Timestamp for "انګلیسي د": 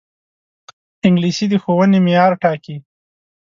1.07-1.53